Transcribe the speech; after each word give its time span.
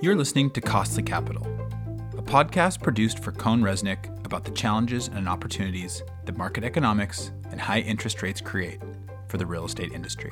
You're 0.00 0.14
listening 0.14 0.50
to 0.52 0.60
Costly 0.60 1.02
Capital, 1.02 1.44
a 2.16 2.22
podcast 2.22 2.80
produced 2.80 3.18
for 3.18 3.32
CohnReznick 3.32 4.24
about 4.24 4.44
the 4.44 4.52
challenges 4.52 5.08
and 5.08 5.28
opportunities 5.28 6.04
that 6.24 6.36
market 6.36 6.62
economics 6.62 7.32
and 7.50 7.60
high 7.60 7.80
interest 7.80 8.22
rates 8.22 8.40
create 8.40 8.80
for 9.26 9.38
the 9.38 9.46
real 9.46 9.64
estate 9.64 9.90
industry. 9.90 10.30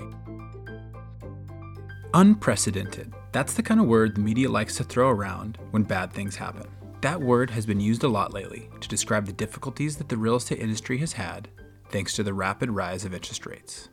Unprecedented. 2.15 3.13
That's 3.33 3.55
the 3.55 3.63
kind 3.65 3.81
of 3.81 3.89
word 3.89 4.15
the 4.15 4.21
media 4.21 4.49
likes 4.49 4.77
to 4.77 4.85
throw 4.85 5.11
around 5.11 5.59
when 5.73 5.83
bad 5.83 6.13
things 6.13 6.37
happen. 6.37 6.69
That 7.01 7.21
word 7.21 7.51
has 7.51 7.67
been 7.67 7.81
used 7.81 8.05
a 8.05 8.09
lot 8.09 8.33
lately 8.33 8.71
to 8.81 8.89
describe 8.89 9.27
the 9.27 9.33
difficulties 9.33 9.97
that 9.97 10.09
the 10.09 10.17
real 10.17 10.37
estate 10.37 10.61
industry 10.61 10.99
has 10.99 11.15
had 11.15 11.49
thanks 11.91 12.15
to 12.15 12.23
the 12.23 12.35
rapid 12.35 12.71
rise 12.71 13.05
of 13.05 13.15
interest 13.15 13.47
rates. 13.47 13.89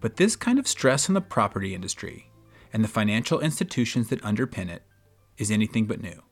But 0.00 0.16
this 0.16 0.36
kind 0.36 0.58
of 0.58 0.66
stress 0.66 1.08
on 1.08 1.14
the 1.14 1.20
property 1.20 1.74
industry 1.74 2.30
and 2.72 2.82
the 2.82 2.88
financial 2.88 3.40
institutions 3.40 4.08
that 4.08 4.22
underpin 4.22 4.68
it 4.68 4.82
is 5.38 5.50
anything 5.50 5.86
but 5.86 6.00
new. 6.00 6.22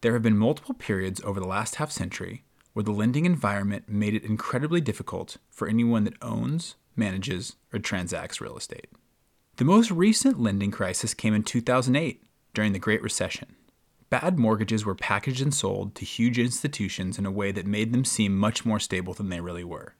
There 0.00 0.12
have 0.12 0.22
been 0.22 0.38
multiple 0.38 0.74
periods 0.74 1.20
over 1.24 1.40
the 1.40 1.46
last 1.46 1.76
half 1.76 1.90
century 1.90 2.44
where 2.72 2.84
the 2.84 2.92
lending 2.92 3.24
environment 3.24 3.88
made 3.88 4.14
it 4.14 4.24
incredibly 4.24 4.80
difficult 4.80 5.38
for 5.50 5.68
anyone 5.68 6.04
that 6.04 6.14
owns, 6.22 6.76
manages, 6.94 7.56
or 7.72 7.78
transacts 7.78 8.40
real 8.40 8.56
estate. 8.56 8.88
The 9.56 9.64
most 9.64 9.90
recent 9.90 10.40
lending 10.40 10.70
crisis 10.70 11.14
came 11.14 11.34
in 11.34 11.42
2008 11.42 12.22
during 12.54 12.72
the 12.72 12.78
Great 12.78 13.02
Recession. 13.02 13.56
Bad 14.10 14.38
mortgages 14.38 14.84
were 14.84 14.94
packaged 14.94 15.42
and 15.42 15.52
sold 15.52 15.94
to 15.96 16.04
huge 16.04 16.38
institutions 16.38 17.18
in 17.18 17.26
a 17.26 17.30
way 17.30 17.50
that 17.52 17.66
made 17.66 17.92
them 17.92 18.04
seem 18.04 18.38
much 18.38 18.64
more 18.64 18.78
stable 18.78 19.12
than 19.12 19.28
they 19.28 19.40
really 19.40 19.64
were. 19.64 19.94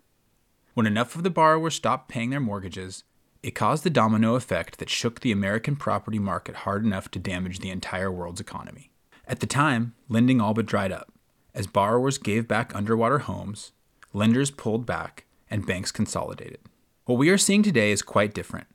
When 0.79 0.87
enough 0.87 1.17
of 1.17 1.25
the 1.25 1.29
borrowers 1.29 1.75
stopped 1.75 2.09
paying 2.09 2.31
their 2.31 2.39
mortgages, 2.39 3.03
it 3.43 3.57
caused 3.57 3.83
the 3.83 3.91
domino 3.91 4.37
effect 4.37 4.79
that 4.79 4.89
shook 4.89 5.19
the 5.19 5.33
American 5.33 5.75
property 5.75 6.21
market 6.21 6.55
hard 6.55 6.85
enough 6.85 7.11
to 7.11 7.19
damage 7.19 7.59
the 7.59 7.71
entire 7.71 8.13
world's 8.13 8.41
economy. 8.41 8.93
At 9.27 9.41
the 9.41 9.47
time, 9.49 9.97
lending 10.09 10.41
all 10.41 10.55
but 10.55 10.67
dried 10.67 10.93
up. 10.93 11.13
As 11.53 11.67
borrowers 11.67 12.17
gave 12.17 12.47
back 12.47 12.77
underwater 12.77 13.19
homes, 13.19 13.73
lenders 14.13 14.53
pulled 14.53 14.87
back, 14.87 15.25
and 15.51 15.67
banks 15.67 15.91
consolidated. 15.91 16.61
What 17.07 17.19
we 17.19 17.29
are 17.31 17.39
seeing 17.39 17.65
today 17.65 17.91
is 17.91 18.01
quite 18.01 18.33
different. 18.33 18.69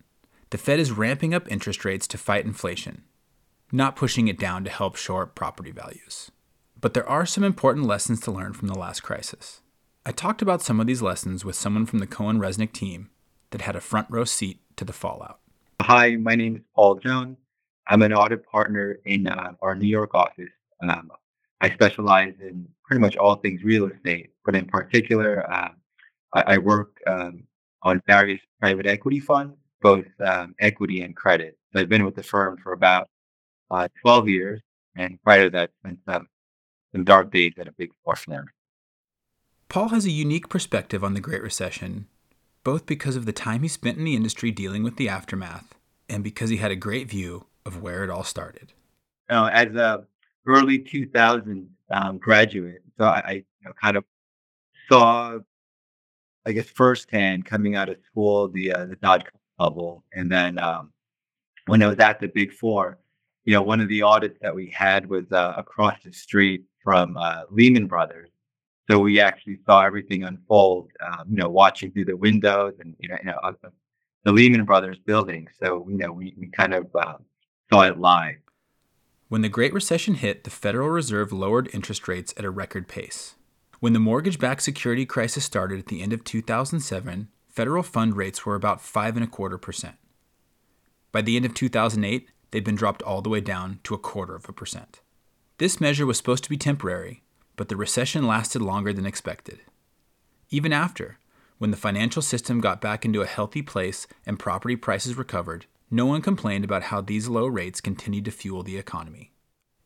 The 0.49 0.57
Fed 0.57 0.81
is 0.81 0.91
ramping 0.91 1.33
up 1.33 1.49
interest 1.49 1.85
rates 1.85 2.05
to 2.07 2.17
fight 2.17 2.43
inflation, 2.43 3.03
not 3.71 3.95
pushing 3.95 4.27
it 4.27 4.37
down 4.37 4.65
to 4.65 4.69
help 4.69 4.97
shore 4.97 5.23
up 5.23 5.35
property 5.35 5.71
values. 5.71 6.31
But 6.81 6.95
there 6.95 7.07
are 7.07 7.25
some 7.25 7.45
important 7.45 7.85
lessons 7.85 8.19
to 8.19 8.31
learn 8.31 8.51
from 8.51 8.67
the 8.67 8.77
last 8.77 9.03
crisis. 9.03 9.61
I 10.05 10.11
talked 10.11 10.41
about 10.41 10.61
some 10.61 10.81
of 10.81 10.87
these 10.87 11.01
lessons 11.01 11.45
with 11.45 11.55
someone 11.55 11.85
from 11.85 11.99
the 11.99 12.07
CohnReznick 12.07 12.73
team 12.73 13.09
that 13.51 13.61
had 13.61 13.77
a 13.77 13.79
front 13.79 14.07
row 14.09 14.25
seat 14.25 14.59
to 14.75 14.83
the 14.83 14.91
fallout. 14.91 15.39
Hi, 15.81 16.17
my 16.17 16.35
name 16.35 16.57
is 16.57 16.61
Paul 16.75 16.99
Jhung. 16.99 17.37
I'm 17.87 18.01
an 18.01 18.11
audit 18.11 18.45
partner 18.45 18.99
in 19.05 19.27
uh, 19.27 19.53
our 19.61 19.75
New 19.75 19.87
York 19.87 20.13
office. 20.13 20.51
Um, 20.81 21.09
I 21.61 21.69
specialize 21.69 22.33
in 22.41 22.67
pretty 22.83 22.99
much 22.99 23.15
all 23.15 23.37
things 23.37 23.63
real 23.63 23.89
estate, 23.89 24.31
but 24.43 24.55
in 24.57 24.65
particular, 24.65 25.49
uh, 25.49 25.69
I, 26.33 26.41
I, 26.41 26.57
work 26.57 26.97
um, 27.07 27.45
on 27.81 28.01
various 28.05 28.41
private 28.59 28.85
equity 28.85 29.21
funds, 29.21 29.55
both 29.81 30.05
um, 30.19 30.53
equity 30.59 31.01
and 31.01 31.15
credit. 31.15 31.57
So 31.71 31.79
I've 31.79 31.87
been 31.87 32.03
with 32.03 32.15
the 32.15 32.23
firm 32.23 32.57
for 32.61 32.73
about 32.73 33.07
uh, 33.71 33.87
12 34.01 34.27
years, 34.27 34.61
and 34.97 35.17
prior 35.23 35.45
to 35.45 35.49
that, 35.51 35.71
spent 35.79 35.99
some, 36.05 36.27
some 36.91 37.05
dark 37.05 37.31
days 37.31 37.53
at 37.57 37.69
a 37.69 37.71
big 37.71 37.91
four 38.03 38.17
firm. 38.17 38.49
Paul 39.73 39.89
has 39.89 40.05
a 40.05 40.11
unique 40.11 40.49
perspective 40.49 41.03
on 41.03 41.15
the 41.15 41.19
Great 41.19 41.41
Recession 41.41 42.05
both 42.63 42.85
because 42.85 43.15
of 43.15 43.25
the 43.25 43.33
time 43.33 43.63
he 43.63 43.67
spent 43.67 43.97
in 43.97 44.03
the 44.03 44.15
industry 44.15 44.51
dealing 44.51 44.83
with 44.83 44.97
the 44.97 45.09
aftermath 45.09 45.73
and 46.07 46.23
because 46.23 46.51
he 46.51 46.57
had 46.57 46.69
a 46.69 46.75
great 46.75 47.09
view 47.09 47.47
of 47.65 47.81
where 47.81 48.03
it 48.03 48.11
all 48.11 48.23
started. 48.23 48.73
As 49.29 49.73
a 49.73 50.05
early 50.45 50.77
2000 50.77 51.67
um, 51.89 52.19
graduate, 52.19 52.83
so 52.99 53.05
I, 53.05 53.23
I 53.25 53.31
you 53.31 53.43
know, 53.65 53.71
kind 53.81 53.97
of 53.97 54.03
saw, 54.87 55.39
I 56.45 56.51
guess, 56.51 56.69
firsthand 56.69 57.45
coming 57.45 57.75
out 57.75 57.89
of 57.89 57.97
school 58.05 58.49
the 58.49 58.73
uh, 58.73 58.85
the 58.85 58.95
dot 58.97 59.25
com 59.25 59.39
bubble, 59.57 60.03
and 60.13 60.31
then 60.31 60.59
um, 60.59 60.91
when 61.65 61.81
I 61.81 61.87
was 61.87 61.97
at 61.97 62.19
the 62.19 62.27
Big 62.27 62.53
Four, 62.53 62.99
you 63.43 63.53
know, 63.53 63.63
one 63.63 63.81
of 63.81 63.87
the 63.87 64.03
audits 64.03 64.37
that 64.43 64.53
we 64.53 64.67
had 64.67 65.09
was 65.09 65.31
uh, 65.31 65.55
across 65.57 65.97
the 66.03 66.13
street 66.13 66.63
from 66.83 67.17
uh, 67.17 67.45
Lehman 67.49 67.87
Brothers, 67.87 68.29
so 68.89 68.99
we 68.99 69.19
actually 69.19 69.59
saw 69.65 69.81
everything 69.83 70.23
unfold, 70.23 70.89
um, 71.05 71.25
you 71.29 71.37
know, 71.37 71.49
watching 71.49 71.91
through 71.91 72.05
the 72.05 72.17
windows 72.17 72.73
and, 72.79 72.95
you 72.99 73.09
know, 73.09 73.17
you 73.23 73.31
know 73.31 73.55
the 74.23 74.31
Lehman 74.31 74.65
Brothers 74.65 74.97
building. 75.05 75.47
So, 75.61 75.85
you 75.89 75.97
know, 75.97 76.11
we, 76.11 76.33
we 76.37 76.47
kind 76.47 76.73
of 76.73 76.87
uh, 76.95 77.15
saw 77.71 77.81
it 77.83 77.99
live. 77.99 78.37
When 79.29 79.41
the 79.41 79.49
Great 79.49 79.73
Recession 79.73 80.15
hit, 80.15 80.43
the 80.43 80.49
Federal 80.49 80.89
Reserve 80.89 81.31
lowered 81.31 81.69
interest 81.73 82.07
rates 82.07 82.33
at 82.37 82.45
a 82.45 82.49
record 82.49 82.87
pace. 82.87 83.35
When 83.79 83.93
the 83.93 83.99
mortgage 83.99 84.39
backed 84.39 84.61
security 84.61 85.05
crisis 85.05 85.43
started 85.43 85.79
at 85.79 85.87
the 85.87 86.01
end 86.01 86.13
of 86.13 86.23
2007, 86.23 87.29
federal 87.49 87.83
fund 87.83 88.15
rates 88.15 88.45
were 88.45 88.55
about 88.55 88.81
five 88.81 89.15
and 89.15 89.23
a 89.23 89.27
quarter 89.27 89.57
percent. 89.57 89.95
By 91.11 91.21
the 91.21 91.35
end 91.35 91.45
of 91.45 91.53
2008, 91.53 92.29
they'd 92.51 92.63
been 92.63 92.75
dropped 92.75 93.01
all 93.01 93.21
the 93.21 93.29
way 93.29 93.41
down 93.41 93.79
to 93.83 93.93
a 93.93 93.99
quarter 93.99 94.35
of 94.35 94.47
a 94.47 94.53
percent. 94.53 95.01
This 95.57 95.81
measure 95.81 96.05
was 96.05 96.17
supposed 96.17 96.43
to 96.43 96.49
be 96.49 96.57
temporary, 96.57 97.22
but 97.55 97.69
the 97.69 97.75
recession 97.75 98.27
lasted 98.27 98.61
longer 98.61 98.93
than 98.93 99.05
expected. 99.05 99.59
Even 100.49 100.73
after, 100.73 101.17
when 101.57 101.71
the 101.71 101.77
financial 101.77 102.21
system 102.21 102.59
got 102.61 102.81
back 102.81 103.05
into 103.05 103.21
a 103.21 103.27
healthy 103.27 103.61
place 103.61 104.07
and 104.25 104.39
property 104.39 104.75
prices 104.75 105.17
recovered, 105.17 105.65
no 105.89 106.05
one 106.05 106.21
complained 106.21 106.65
about 106.65 106.83
how 106.83 107.01
these 107.01 107.27
low 107.27 107.45
rates 107.45 107.81
continued 107.81 108.25
to 108.25 108.31
fuel 108.31 108.63
the 108.63 108.77
economy. 108.77 109.31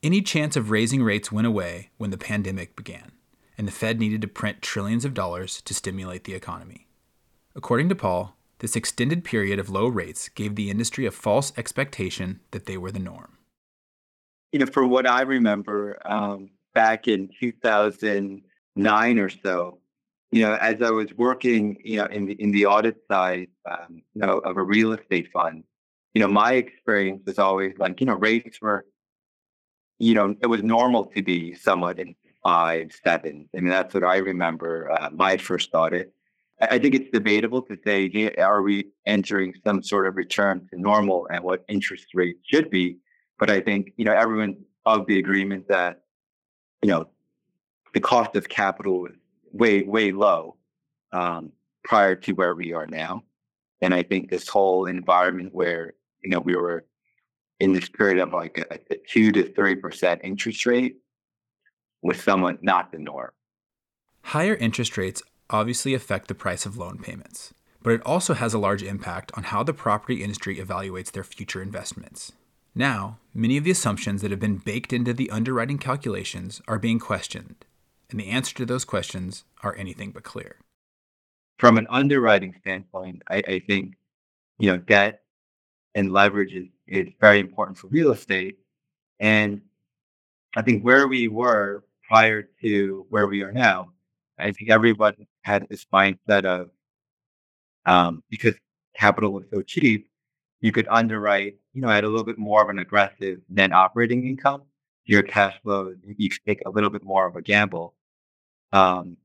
Any 0.01 0.21
chance 0.21 0.55
of 0.55 0.71
raising 0.71 1.03
rates 1.03 1.31
went 1.31 1.47
away 1.47 1.89
when 1.97 2.11
the 2.11 2.17
pandemic 2.17 2.75
began, 2.75 3.11
and 3.57 3.67
the 3.67 3.71
Fed 3.71 3.99
needed 3.99 4.21
to 4.21 4.27
print 4.27 4.61
trillions 4.61 5.05
of 5.05 5.13
dollars 5.13 5.61
to 5.63 5.73
stimulate 5.73 6.23
the 6.23 6.33
economy. 6.33 6.87
According 7.55 7.89
to 7.89 7.95
Paul, 7.95 8.35
this 8.59 8.75
extended 8.75 9.23
period 9.23 9.59
of 9.59 9.69
low 9.69 9.87
rates 9.87 10.29
gave 10.29 10.55
the 10.55 10.69
industry 10.69 11.05
a 11.05 11.11
false 11.11 11.51
expectation 11.57 12.39
that 12.51 12.65
they 12.65 12.77
were 12.77 12.91
the 12.91 12.99
norm. 12.99 13.37
You 14.51 14.59
know, 14.59 14.65
for 14.65 14.87
what 14.87 15.05
I 15.05 15.21
remember, 15.21 15.99
um, 16.05 16.51
back 16.77 17.07
in 17.07 17.27
2009 17.39 19.19
or 19.19 19.29
so, 19.29 19.79
you 20.31 20.43
know, 20.43 20.53
as 20.53 20.79
I 20.79 20.91
was 20.91 21.11
working, 21.15 21.75
you 21.83 21.97
know, 21.97 22.05
in 22.05 22.27
the 22.27 22.33
in 22.33 22.51
the 22.51 22.67
audit 22.67 22.97
side, 23.09 23.47
um, 23.71 24.03
you 24.13 24.21
know, 24.21 24.37
of 24.49 24.57
a 24.57 24.61
real 24.75 24.91
estate 24.93 25.27
fund, 25.33 25.63
you 26.13 26.21
know, 26.21 26.27
my 26.27 26.53
experience 26.53 27.23
was 27.25 27.39
always 27.39 27.73
like, 27.79 27.99
you 27.99 28.05
know, 28.05 28.13
rates 28.13 28.61
were, 28.61 28.85
you 29.97 30.13
know, 30.13 30.35
it 30.39 30.45
was 30.45 30.61
normal 30.61 31.05
to 31.15 31.23
be 31.23 31.55
somewhat 31.55 31.97
in 31.97 32.15
five, 32.43 32.91
seven. 33.03 33.49
I 33.55 33.59
mean, 33.61 33.71
that's 33.71 33.95
what 33.95 34.03
I 34.03 34.17
remember 34.17 34.91
uh, 34.91 35.09
my 35.11 35.37
first 35.37 35.69
audit. 35.73 36.13
I, 36.61 36.75
I 36.75 36.79
think 36.79 36.93
it's 36.93 37.09
debatable 37.11 37.63
to 37.63 37.75
say, 37.83 38.07
hey, 38.07 38.35
are 38.35 38.61
we 38.61 38.89
entering 39.07 39.55
some 39.65 39.81
sort 39.81 40.05
of 40.05 40.15
return 40.15 40.67
to 40.69 40.79
normal 40.79 41.27
and 41.31 41.43
what 41.43 41.65
interest 41.67 42.09
rates 42.13 42.41
should 42.45 42.69
be? 42.69 42.97
But 43.39 43.49
I 43.49 43.61
think, 43.61 43.93
you 43.97 44.05
know, 44.05 44.13
everyone's 44.13 44.57
of 44.85 45.05
the 45.07 45.19
agreement 45.19 45.67
that 45.67 46.03
you 46.81 46.89
know, 46.89 47.07
the 47.93 47.99
cost 47.99 48.35
of 48.35 48.47
capital 48.49 49.01
was 49.01 49.13
way, 49.51 49.83
way 49.83 50.11
low 50.11 50.55
um, 51.11 51.51
prior 51.83 52.15
to 52.15 52.33
where 52.33 52.53
we 52.55 52.73
are 52.73 52.87
now. 52.87 53.23
And 53.81 53.93
I 53.93 54.03
think 54.03 54.29
this 54.29 54.47
whole 54.47 54.85
environment 54.85 55.53
where, 55.53 55.93
you 56.23 56.29
know, 56.29 56.39
we 56.39 56.55
were 56.55 56.85
in 57.59 57.73
this 57.73 57.89
period 57.89 58.19
of 58.19 58.33
like 58.33 58.57
a, 58.57 58.93
a 58.93 58.97
two 59.07 59.31
to 59.31 59.51
three 59.53 59.75
percent 59.75 60.21
interest 60.23 60.65
rate 60.65 60.97
was 62.01 62.21
somewhat 62.21 62.63
not 62.63 62.91
the 62.91 62.99
norm. 62.99 63.31
Higher 64.21 64.55
interest 64.55 64.97
rates 64.97 65.23
obviously 65.49 65.93
affect 65.93 66.27
the 66.27 66.35
price 66.35 66.65
of 66.65 66.77
loan 66.77 66.99
payments, 66.99 67.53
but 67.81 67.93
it 67.93 68.05
also 68.05 68.33
has 68.33 68.53
a 68.53 68.59
large 68.59 68.83
impact 68.83 69.31
on 69.35 69.43
how 69.43 69.63
the 69.63 69.73
property 69.73 70.23
industry 70.23 70.57
evaluates 70.57 71.11
their 71.11 71.23
future 71.23 71.61
investments. 71.61 72.33
Now, 72.77 73.17
many 73.33 73.57
of 73.57 73.63
the 73.63 73.71
assumptions 73.71 74.21
that 74.21 74.29
have 74.29 74.39
been 74.39 74.57
baked 74.57 74.93
into 74.93 75.11
the 75.11 75.31
underwriting 75.31 75.79
calculations 75.79 76.61
are 76.67 76.77
being 76.77 76.99
questioned, 76.99 77.65
and 78.11 78.19
the 78.19 78.29
answer 78.29 78.53
to 78.53 78.67
those 78.67 78.85
questions 78.85 79.45
are 79.63 79.75
anything 79.75 80.11
but 80.11 80.21
clear. 80.21 80.57
From 81.57 81.79
an 81.79 81.87
underwriting 81.89 82.53
standpoint, 82.61 83.23
I, 83.27 83.37
I 83.37 83.59
think 83.65 83.95
you 84.59 84.71
know 84.71 84.77
debt 84.77 85.23
and 85.95 86.13
leverage 86.13 86.53
is, 86.53 86.67
is 86.85 87.07
very 87.19 87.39
important 87.39 87.79
for 87.79 87.87
real 87.87 88.11
estate. 88.11 88.59
And 89.19 89.61
I 90.55 90.61
think 90.61 90.83
where 90.83 91.07
we 91.07 91.29
were 91.29 91.83
prior 92.07 92.43
to 92.61 93.07
where 93.09 93.25
we 93.25 93.41
are 93.41 93.51
now, 93.51 93.93
I 94.37 94.51
think 94.51 94.69
everyone 94.69 95.15
had 95.41 95.67
this 95.67 95.85
mindset 95.91 96.45
of 96.45 96.69
um, 97.87 98.21
because 98.29 98.53
capital 98.95 99.33
was 99.33 99.45
so 99.51 99.63
cheap, 99.63 100.11
you 100.61 100.71
could 100.71 100.87
underwrite, 100.89 101.55
you 101.77 101.83
know, 101.83 101.89
at 101.89 102.03
a 102.03 102.07
little 102.07 102.25
bit 102.25 102.39
more 102.39 102.63
of 102.63 102.69
an 102.69 102.79
aggressive 102.79 103.39
net 103.49 103.71
operating 103.71 104.27
income. 104.27 104.63
Your 105.05 105.21
cash 105.21 105.61
flow, 105.61 105.93
you 106.03 106.27
take 106.43 106.63
a 106.65 106.71
little 106.71 106.89
bit 106.89 107.03
more 107.03 107.27
of 107.27 107.35
a 107.35 107.41
gamble. 107.41 107.93
Um, 108.73 109.15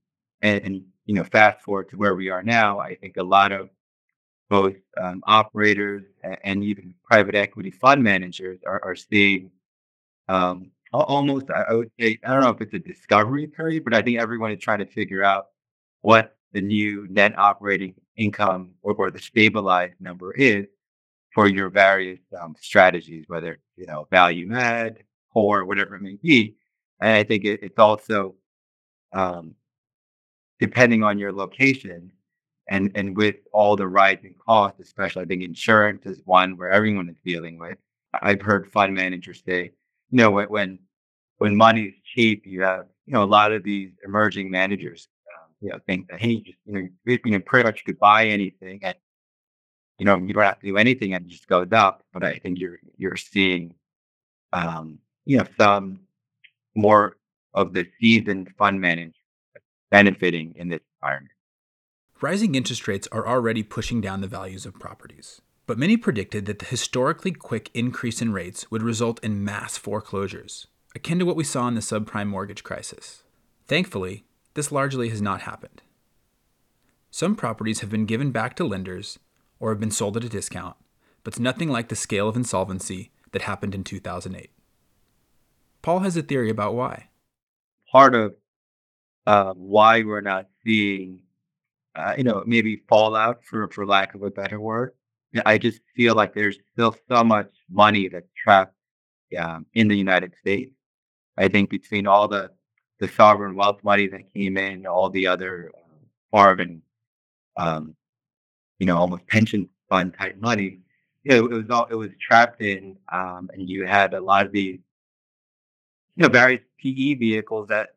and, 0.42 0.62
and 0.62 0.84
you 1.06 1.14
know, 1.14 1.24
fast 1.24 1.62
forward 1.62 1.88
to 1.88 1.96
where 1.96 2.14
we 2.14 2.28
are 2.28 2.42
now, 2.42 2.78
I 2.78 2.96
think 2.96 3.16
a 3.16 3.22
lot 3.22 3.52
of 3.52 3.70
both 4.50 4.74
um, 5.00 5.22
operators 5.26 6.02
and 6.44 6.62
even 6.62 6.92
private 7.02 7.34
equity 7.34 7.70
fund 7.70 8.02
managers 8.02 8.60
are, 8.66 8.84
are 8.84 8.96
seeing 8.96 9.50
um, 10.28 10.72
almost, 10.92 11.46
I 11.48 11.72
would 11.72 11.90
say, 11.98 12.18
I 12.22 12.34
don't 12.34 12.42
know 12.42 12.50
if 12.50 12.60
it's 12.60 12.74
a 12.74 12.78
discovery 12.78 13.46
period, 13.46 13.82
but 13.82 13.94
I 13.94 14.02
think 14.02 14.20
everyone 14.20 14.52
is 14.52 14.60
trying 14.60 14.80
to 14.80 14.86
figure 14.86 15.24
out 15.24 15.46
what 16.02 16.36
the 16.52 16.60
new 16.60 17.06
net 17.08 17.32
operating 17.38 17.94
income 18.18 18.72
or, 18.82 18.92
or 18.92 19.10
the 19.10 19.20
stabilized 19.20 19.94
number 20.00 20.34
is 20.34 20.66
for 21.34 21.48
your 21.48 21.70
various 21.70 22.20
um, 22.40 22.54
strategies, 22.60 23.24
whether 23.28 23.58
you 23.76 23.86
know 23.86 24.06
value 24.10 24.52
add, 24.54 25.02
core, 25.32 25.64
whatever 25.64 25.96
it 25.96 26.02
may 26.02 26.16
be. 26.22 26.56
And 27.00 27.10
I 27.10 27.24
think 27.24 27.44
it, 27.44 27.60
it's 27.62 27.78
also 27.78 28.34
um, 29.12 29.54
depending 30.60 31.02
on 31.02 31.18
your 31.18 31.32
location 31.32 32.12
and 32.68 32.90
and 32.94 33.16
with 33.16 33.36
all 33.52 33.76
the 33.76 33.88
rising 33.88 34.34
costs, 34.46 34.80
especially 34.80 35.22
I 35.22 35.26
think 35.26 35.42
insurance 35.42 36.06
is 36.06 36.22
one 36.24 36.56
where 36.56 36.70
everyone 36.70 37.08
is 37.08 37.16
dealing 37.24 37.58
with. 37.58 37.78
I've 38.20 38.42
heard 38.42 38.70
fund 38.70 38.94
managers 38.94 39.42
say, 39.44 39.72
you 40.10 40.18
know, 40.18 40.30
when 40.30 40.78
when, 41.38 41.56
money 41.56 41.84
is 41.84 41.94
cheap, 42.14 42.46
you 42.46 42.62
have 42.62 42.86
you 43.06 43.14
know 43.14 43.24
a 43.24 43.32
lot 43.38 43.52
of 43.52 43.64
these 43.64 43.90
emerging 44.04 44.50
managers, 44.50 45.08
um, 45.34 45.50
you 45.60 45.70
know, 45.70 45.78
think 45.86 46.08
that 46.08 46.20
hey, 46.20 46.36
just, 46.36 46.58
you 46.66 46.72
know, 46.74 46.88
you 47.04 47.40
pretty 47.40 47.64
much 47.64 47.80
you 47.80 47.92
could 47.92 47.98
buy 47.98 48.26
anything 48.26 48.78
and 48.82 48.94
you 49.98 50.04
know 50.04 50.16
you 50.16 50.32
don't 50.32 50.42
have 50.42 50.60
to 50.60 50.66
do 50.66 50.76
anything 50.76 51.14
and 51.14 51.26
it 51.26 51.28
just 51.28 51.48
goes 51.48 51.68
up. 51.72 52.02
But 52.12 52.24
I 52.24 52.38
think 52.38 52.58
you're 52.58 52.78
you're 52.96 53.16
seeing, 53.16 53.74
um, 54.52 54.98
you 55.24 55.38
know, 55.38 55.46
some 55.58 56.00
more 56.74 57.16
of 57.54 57.72
the 57.72 57.86
seasoned 58.00 58.50
fund 58.58 58.80
managers 58.80 59.14
benefiting 59.90 60.54
in 60.56 60.68
this 60.68 60.80
environment. 61.00 61.32
Rising 62.20 62.54
interest 62.54 62.86
rates 62.86 63.08
are 63.12 63.26
already 63.26 63.62
pushing 63.62 64.00
down 64.00 64.20
the 64.20 64.28
values 64.28 64.64
of 64.64 64.78
properties, 64.78 65.42
but 65.66 65.76
many 65.78 65.96
predicted 65.96 66.46
that 66.46 66.60
the 66.60 66.64
historically 66.64 67.32
quick 67.32 67.70
increase 67.74 68.22
in 68.22 68.32
rates 68.32 68.70
would 68.70 68.82
result 68.82 69.22
in 69.24 69.44
mass 69.44 69.76
foreclosures, 69.76 70.68
akin 70.94 71.18
to 71.18 71.26
what 71.26 71.36
we 71.36 71.44
saw 71.44 71.66
in 71.68 71.74
the 71.74 71.80
subprime 71.80 72.28
mortgage 72.28 72.62
crisis. 72.62 73.24
Thankfully, 73.66 74.24
this 74.54 74.70
largely 74.70 75.08
has 75.08 75.20
not 75.20 75.42
happened. 75.42 75.82
Some 77.10 77.34
properties 77.34 77.80
have 77.80 77.90
been 77.90 78.06
given 78.06 78.30
back 78.30 78.56
to 78.56 78.64
lenders 78.64 79.18
or 79.62 79.70
have 79.70 79.80
been 79.80 79.90
sold 79.92 80.16
at 80.16 80.24
a 80.24 80.28
discount, 80.28 80.76
but 81.22 81.34
it's 81.34 81.40
nothing 81.40 81.68
like 81.68 81.88
the 81.88 81.96
scale 81.96 82.28
of 82.28 82.36
insolvency 82.36 83.12
that 83.30 83.42
happened 83.42 83.74
in 83.74 83.84
2008. 83.84 84.50
Paul 85.80 86.00
has 86.00 86.16
a 86.16 86.22
theory 86.22 86.50
about 86.50 86.74
why. 86.74 87.08
Part 87.90 88.14
of 88.14 88.34
uh, 89.26 89.52
why 89.54 90.02
we're 90.02 90.20
not 90.20 90.48
seeing 90.64 91.22
uh, 91.94 92.14
you 92.16 92.24
know, 92.24 92.42
maybe 92.46 92.82
fallout 92.88 93.44
for 93.44 93.68
for 93.68 93.86
lack 93.86 94.14
of 94.14 94.22
a 94.22 94.30
better 94.30 94.60
word. 94.60 94.92
I 95.46 95.58
just 95.58 95.80
feel 95.96 96.14
like 96.14 96.34
there's 96.34 96.58
still 96.72 96.96
so 97.08 97.24
much 97.24 97.50
money 97.70 98.08
that's 98.08 98.28
trapped 98.36 98.74
um, 99.38 99.66
in 99.74 99.88
the 99.88 99.96
United 99.96 100.34
States. 100.40 100.72
I 101.38 101.48
think 101.48 101.70
between 101.70 102.06
all 102.06 102.28
the 102.28 102.50
the 102.98 103.08
sovereign 103.08 103.54
wealth 103.56 103.82
money 103.82 104.06
that 104.08 104.32
came 104.34 104.56
in, 104.56 104.86
all 104.86 105.10
the 105.10 105.26
other 105.26 105.72
uh, 105.74 106.06
foreign, 106.30 106.82
um, 107.56 107.94
you 108.82 108.86
know, 108.86 108.96
almost 108.96 109.24
pension 109.28 109.68
fund 109.88 110.12
type 110.18 110.36
money, 110.40 110.80
you 111.22 111.30
know, 111.30 111.44
it 111.46 111.52
was 111.52 111.70
all 111.70 111.86
it 111.88 111.94
was 111.94 112.10
trapped 112.20 112.60
in, 112.60 112.96
um, 113.12 113.48
and 113.52 113.70
you 113.70 113.86
had 113.86 114.12
a 114.12 114.20
lot 114.20 114.44
of 114.44 114.50
these, 114.50 114.80
you 116.16 116.22
know, 116.24 116.28
various 116.28 116.62
PE 116.80 117.14
vehicles 117.14 117.68
that 117.68 117.90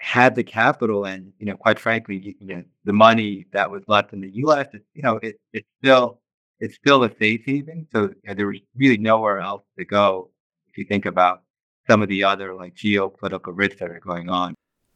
had 0.00 0.34
the 0.34 0.42
capital 0.42 1.04
and 1.04 1.30
you 1.38 1.46
know 1.46 1.56
quite 1.56 1.78
frankly 1.78 2.16
you, 2.18 2.34
you 2.40 2.46
know 2.46 2.64
the 2.84 2.92
money 2.92 3.46
that 3.52 3.70
was 3.70 3.82
left 3.86 4.12
in 4.12 4.20
the 4.20 4.28
us 4.28 4.66
it, 4.74 4.84
you 4.92 5.02
know 5.02 5.16
it, 5.22 5.40
it's 5.54 5.68
still 5.82 6.20
it's 6.60 6.76
still 6.76 7.04
a 7.04 7.10
safe 7.18 7.42
haven. 7.44 7.86
So 7.92 8.02
you 8.04 8.14
know, 8.24 8.34
there 8.34 8.46
was 8.46 8.60
really 8.74 8.98
nowhere 8.98 9.40
else 9.40 9.62
to 9.78 9.84
go 9.84 10.30
if 10.70 10.78
you 10.78 10.84
think 10.84 11.04
about 11.04 11.42
some 11.86 12.00
of 12.00 12.08
the 12.08 12.24
other 12.24 12.54
like 12.54 12.74
geopolitical 12.74 13.52
risks 13.54 13.80
that 13.80 13.90
are 13.90 14.00
going 14.00 14.30
on 14.30 14.54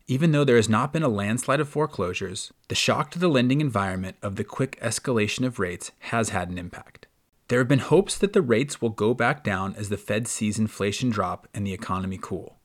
even 0.09 0.33
though 0.33 0.45
there 0.45 0.57
has 0.57 0.69
not 0.69 0.93
been 0.93 1.05
a 1.05 1.09
landslide 1.09 1.61
of 1.61 1.69
foreclosures 1.69 2.53
the 2.69 2.75
shock 2.75 3.11
to 3.11 3.19
the 3.19 3.29
lending 3.29 3.61
environment 3.61 4.17
of 4.23 4.37
the 4.37 4.45
quick 4.45 4.79
escalation 4.81 5.47
of 5.47 5.59
rates 5.59 5.93
has 6.01 6.31
had 6.31 6.51
an 6.51 6.59
impact 6.59 7.07
there 7.47 7.61
have 7.61 7.69
been 7.69 7.79
hopes 7.79 8.19
that 8.19 8.33
the 8.33 8.43
rates 8.43 8.83
will 8.83 8.91
go 8.91 9.15
back 9.15 9.45
down 9.45 9.75
as 9.77 9.89
the 9.89 9.97
fed 9.97 10.27
sees 10.27 10.59
inflation 10.59 11.09
drop 11.09 11.47
and 11.55 11.67
the 11.67 11.73
economy 11.73 12.19
cool 12.21 12.59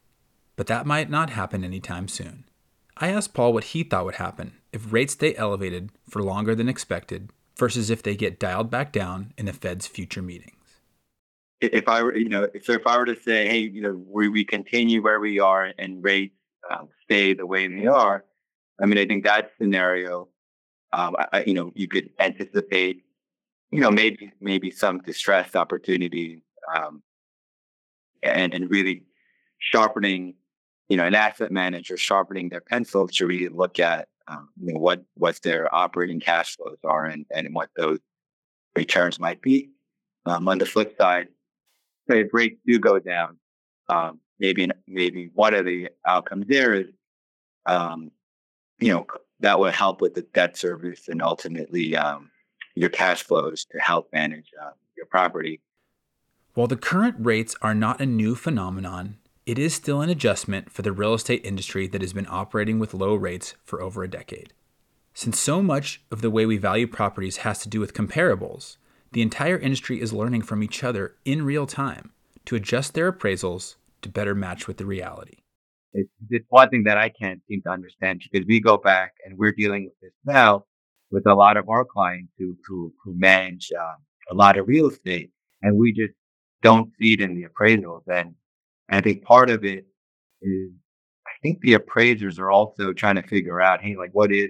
but 0.55 0.67
that 0.67 0.85
might 0.85 1.09
not 1.09 1.31
happen 1.31 1.63
anytime 1.63 2.07
soon. 2.07 2.45
I 2.97 3.09
asked 3.09 3.33
Paul 3.33 3.53
what 3.53 3.65
he 3.65 3.83
thought 3.83 4.05
would 4.05 4.15
happen 4.15 4.53
if 4.71 4.91
rates 4.91 5.13
stay 5.13 5.35
elevated 5.35 5.89
for 6.07 6.21
longer 6.21 6.55
than 6.55 6.69
expected 6.69 7.31
versus 7.57 7.89
if 7.89 8.03
they 8.03 8.15
get 8.15 8.39
dialed 8.39 8.69
back 8.69 8.91
down 8.91 9.33
in 9.37 9.45
the 9.45 9.53
Fed's 9.53 9.87
future 9.87 10.21
meetings. 10.21 10.57
If 11.61 11.87
I 11.87 12.03
were, 12.03 12.15
you 12.15 12.29
know, 12.29 12.47
so 12.61 12.73
if 12.73 12.85
I 12.85 12.97
were 12.97 13.05
to 13.05 13.19
say, 13.19 13.47
hey, 13.47 13.59
you 13.59 13.81
know, 13.81 14.03
we, 14.07 14.27
we 14.27 14.43
continue 14.43 15.01
where 15.01 15.19
we 15.19 15.39
are 15.39 15.73
and 15.77 16.03
rates 16.03 16.35
um, 16.71 16.89
stay 17.03 17.33
the 17.33 17.45
way 17.45 17.67
they 17.67 17.87
are, 17.87 18.23
I 18.81 18.85
mean, 18.85 18.97
I 18.97 19.05
think 19.05 19.23
that 19.25 19.51
scenario, 19.59 20.29
um, 20.91 21.15
I, 21.31 21.43
you 21.45 21.53
know, 21.53 21.71
you 21.75 21.87
could 21.87 22.09
anticipate, 22.19 23.03
you 23.71 23.79
know, 23.79 23.91
maybe 23.91 24.31
maybe 24.39 24.71
some 24.71 24.99
distressed 24.99 25.55
opportunities, 25.55 26.39
um, 26.75 27.01
and 28.21 28.53
and 28.53 28.69
really 28.69 29.03
sharpening 29.59 30.35
you 30.89 30.97
know, 30.97 31.05
an 31.05 31.15
asset 31.15 31.51
manager 31.51 31.97
sharpening 31.97 32.49
their 32.49 32.61
pencil 32.61 33.07
to 33.07 33.25
really 33.25 33.47
look 33.47 33.79
at 33.79 34.07
um, 34.27 34.49
you 34.61 34.73
know, 34.73 34.79
what 34.79 35.03
what 35.15 35.41
their 35.41 35.73
operating 35.73 36.19
cash 36.19 36.55
flows 36.55 36.77
are 36.83 37.05
and, 37.05 37.25
and 37.31 37.53
what 37.53 37.69
those 37.75 37.99
returns 38.75 39.19
might 39.19 39.41
be. 39.41 39.69
Um, 40.25 40.47
on 40.47 40.57
the 40.57 40.65
flip 40.65 40.95
side, 40.97 41.27
if 42.07 42.33
rates 42.33 42.59
do 42.65 42.79
go 42.79 42.99
down, 42.99 43.37
um, 43.89 44.19
maybe 44.39 44.69
maybe 44.87 45.29
one 45.33 45.53
of 45.53 45.65
the 45.65 45.89
outcomes 46.05 46.45
there 46.47 46.73
is, 46.73 46.87
um, 47.65 48.11
you 48.79 48.93
know, 48.93 49.05
that 49.39 49.59
will 49.59 49.71
help 49.71 50.01
with 50.01 50.13
the 50.13 50.21
debt 50.33 50.57
service 50.57 51.07
and 51.07 51.21
ultimately 51.21 51.95
um, 51.95 52.29
your 52.75 52.89
cash 52.89 53.23
flows 53.23 53.65
to 53.71 53.79
help 53.79 54.11
manage 54.13 54.51
uh, 54.61 54.71
your 54.95 55.05
property. 55.05 55.61
While 56.53 56.67
the 56.67 56.77
current 56.77 57.15
rates 57.19 57.55
are 57.61 57.73
not 57.73 57.99
a 57.99 58.05
new 58.05 58.35
phenomenon, 58.35 59.17
it 59.45 59.59
is 59.59 59.73
still 59.73 60.01
an 60.01 60.09
adjustment 60.09 60.71
for 60.71 60.83
the 60.83 60.91
real 60.91 61.13
estate 61.13 61.43
industry 61.43 61.87
that 61.87 62.01
has 62.01 62.13
been 62.13 62.27
operating 62.29 62.79
with 62.79 62.93
low 62.93 63.15
rates 63.15 63.55
for 63.63 63.81
over 63.81 64.03
a 64.03 64.09
decade. 64.09 64.53
Since 65.13 65.39
so 65.39 65.61
much 65.61 66.01
of 66.11 66.21
the 66.21 66.29
way 66.29 66.45
we 66.45 66.57
value 66.57 66.87
properties 66.87 67.37
has 67.37 67.59
to 67.59 67.69
do 67.69 67.79
with 67.79 67.93
comparables, 67.93 68.77
the 69.11 69.21
entire 69.21 69.57
industry 69.57 70.01
is 70.01 70.13
learning 70.13 70.43
from 70.43 70.63
each 70.63 70.83
other 70.83 71.15
in 71.25 71.43
real 71.43 71.67
time 71.67 72.11
to 72.45 72.55
adjust 72.55 72.93
their 72.93 73.11
appraisals 73.11 73.75
to 74.03 74.09
better 74.09 74.35
match 74.35 74.67
with 74.67 74.77
the 74.77 74.85
reality. 74.85 75.37
It's, 75.93 76.09
it's 76.29 76.45
one 76.49 76.69
thing 76.69 76.83
that 76.83 76.97
I 76.97 77.09
can't 77.09 77.41
seem 77.47 77.61
to 77.63 77.69
understand 77.69 78.21
because 78.31 78.47
we 78.47 78.59
go 78.59 78.77
back 78.77 79.13
and 79.25 79.37
we're 79.37 79.51
dealing 79.51 79.85
with 79.85 79.99
this 80.01 80.13
now 80.25 80.65
with 81.11 81.27
a 81.27 81.35
lot 81.35 81.57
of 81.57 81.69
our 81.69 81.85
clients 81.85 82.33
who 82.37 82.57
who, 82.67 82.93
who 83.03 83.13
manage 83.15 83.71
um, 83.79 83.97
a 84.31 84.33
lot 84.33 84.57
of 84.57 84.67
real 84.67 84.89
estate, 84.89 85.31
and 85.61 85.77
we 85.77 85.93
just 85.93 86.13
don't 86.63 86.91
see 86.99 87.13
it 87.13 87.21
in 87.21 87.35
the 87.35 87.45
appraisals. 87.47 88.01
And 88.07 88.33
I 88.89 89.01
think 89.01 89.23
part 89.23 89.49
of 89.49 89.63
it 89.63 89.85
is 90.41 90.71
I 91.27 91.31
think 91.43 91.61
the 91.61 91.73
appraisers 91.73 92.39
are 92.39 92.51
also 92.51 92.93
trying 92.93 93.15
to 93.15 93.23
figure 93.23 93.61
out, 93.61 93.81
hey, 93.81 93.95
like 93.95 94.11
what 94.13 94.31
is 94.31 94.49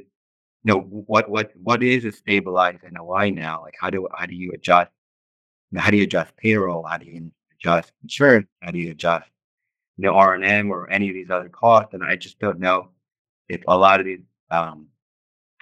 you 0.63 0.74
know, 0.74 0.79
what 0.79 1.29
what 1.29 1.51
what 1.62 1.83
is 1.83 2.05
a 2.05 2.12
stabilized 2.12 2.79
NOI 2.89 3.31
now? 3.31 3.62
Like 3.62 3.75
how 3.79 3.89
do 3.89 4.07
how 4.15 4.25
do 4.25 4.36
you 4.36 4.51
adjust 4.53 4.91
how 5.75 5.91
do 5.91 5.98
you 5.98 6.03
adjust 6.03 6.36
payroll? 6.38 6.86
How 6.86 6.98
do 6.98 7.05
you 7.05 7.31
adjust 7.60 7.91
insurance? 8.03 8.48
How 8.62 8.72
do 8.72 8.79
you 8.79 8.91
adjust 8.91 9.27
you 9.97 10.03
know 10.03 10.13
R 10.13 10.33
and 10.33 10.43
M 10.43 10.71
or 10.71 10.89
any 10.89 11.09
of 11.09 11.15
these 11.15 11.29
other 11.29 11.50
costs? 11.50 11.93
And 11.93 12.03
I 12.03 12.15
just 12.15 12.39
don't 12.39 12.59
know 12.59 12.89
if 13.47 13.62
a 13.67 13.77
lot 13.77 14.00
of 14.00 14.05
these 14.05 14.21
um, 14.51 14.88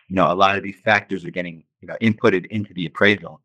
you 0.07 0.15
know 0.15 0.31
a 0.31 0.35
lot 0.35 0.57
of 0.57 0.63
these 0.63 0.79
factors 0.83 1.25
are 1.25 1.31
getting 1.31 1.63
you 1.81 1.87
know 1.87 1.97
inputted 2.01 2.45
into 2.47 2.73
the 2.73 2.85
appraisal. 2.85 3.41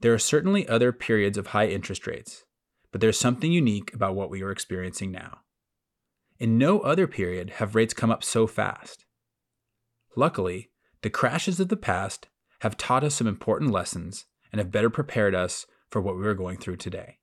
There 0.00 0.12
are 0.12 0.18
certainly 0.18 0.68
other 0.68 0.92
periods 0.92 1.38
of 1.38 1.48
high 1.48 1.68
interest 1.68 2.06
rates, 2.06 2.44
but 2.92 3.00
there's 3.00 3.18
something 3.18 3.50
unique 3.50 3.92
about 3.94 4.14
what 4.14 4.30
we 4.30 4.42
are 4.42 4.50
experiencing 4.50 5.10
now. 5.10 5.38
In 6.38 6.58
no 6.58 6.80
other 6.80 7.06
period 7.06 7.50
have 7.56 7.74
rates 7.74 7.94
come 7.94 8.10
up 8.10 8.22
so 8.22 8.46
fast. 8.46 9.06
Luckily, 10.16 10.70
the 11.02 11.10
crashes 11.10 11.60
of 11.60 11.68
the 11.68 11.76
past 11.76 12.28
have 12.60 12.76
taught 12.76 13.04
us 13.04 13.14
some 13.14 13.26
important 13.26 13.70
lessons 13.70 14.26
and 14.52 14.58
have 14.58 14.70
better 14.70 14.90
prepared 14.90 15.34
us 15.34 15.66
for 15.90 16.00
what 16.00 16.16
we 16.16 16.26
are 16.26 16.34
going 16.34 16.58
through 16.58 16.76
today. 16.76 17.18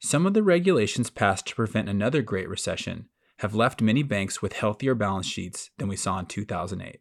Some 0.00 0.26
of 0.26 0.34
the 0.34 0.44
regulations 0.44 1.10
passed 1.10 1.46
to 1.48 1.56
prevent 1.56 1.88
another 1.88 2.22
Great 2.22 2.48
Recession 2.48 3.08
have 3.38 3.54
left 3.54 3.82
many 3.82 4.04
banks 4.04 4.40
with 4.40 4.52
healthier 4.52 4.94
balance 4.94 5.26
sheets 5.26 5.70
than 5.78 5.88
we 5.88 5.96
saw 5.96 6.20
in 6.20 6.26
2008. 6.26 7.00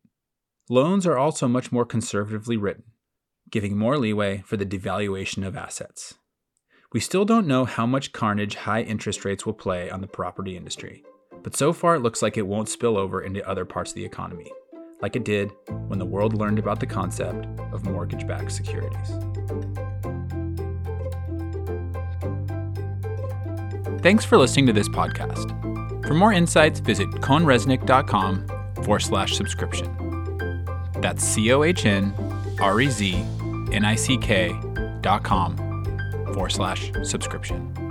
Loans 0.68 1.06
are 1.06 1.18
also 1.18 1.48
much 1.48 1.72
more 1.72 1.86
conservatively 1.86 2.58
written, 2.58 2.84
giving 3.52 3.78
more 3.78 4.00
leeway 4.00 4.42
for 4.46 4.58
the 4.58 4.66
devaluation 4.66 5.46
of 5.46 5.56
assets. 5.56 6.16
We 6.92 7.00
still 7.00 7.24
don't 7.24 7.46
know 7.46 7.66
how 7.66 7.86
much 7.86 8.14
carnage 8.14 8.56
high 8.56 8.82
interest 8.82 9.24
rates 9.26 9.46
will 9.46 9.54
play 9.54 9.92
on 9.92 10.02
the 10.02 10.08
property 10.08 10.58
industry, 10.58 11.04
But 11.44 11.56
so 11.56 11.72
far, 11.72 11.96
it 11.96 12.02
looks 12.02 12.22
like 12.22 12.36
it 12.36 12.48
won't 12.48 12.68
spill 12.68 12.98
over 12.98 13.22
into 13.22 13.48
other 13.48 13.64
parts 13.64 13.92
of 13.92 13.96
the 13.96 14.06
economy, 14.06 14.52
like 15.02 15.16
it 15.16 15.24
did 15.24 15.52
when 15.88 16.00
the 16.00 16.06
world 16.06 16.34
learned 16.34 16.60
about 16.60 16.80
the 16.80 16.86
concept 16.86 17.48
of 17.72 17.86
mortgage 17.86 18.28
backed 18.28 18.52
securities. 18.52 19.12
Thanks 24.08 24.24
for 24.24 24.38
listening 24.38 24.66
to 24.68 24.72
this 24.72 24.88
podcast. 24.88 25.52
For 26.08 26.14
more 26.14 26.32
insights, 26.32 26.80
visit 26.80 27.10
cohnreznick.com 27.10 28.48
forward 28.86 29.02
slash 29.02 29.36
subscription. 29.36 30.66
That's 31.02 31.22
C 31.22 31.52
O 31.52 31.64
H 31.64 31.86
N 31.86 32.14
R 32.62 32.80
E 32.80 32.90
Z 32.90 33.16
N 33.74 33.84
I 33.84 33.96
C 33.96 34.18
K 34.18 34.58
dot 35.02 35.26
com 35.26 35.58
forward 36.34 36.52
slash 36.52 36.90
subscription. 37.04 37.87